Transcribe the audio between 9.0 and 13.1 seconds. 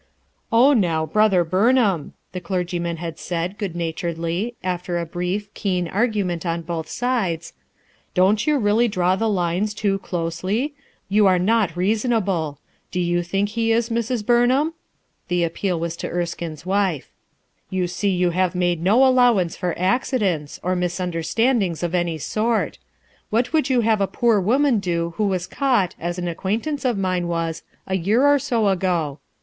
the lines too closely? You are not reasonable. Do